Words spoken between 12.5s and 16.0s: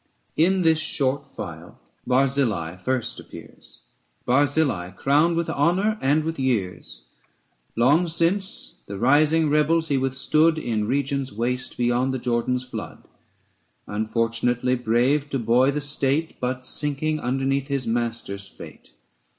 flood: 820 Unfortunately brave to buoy the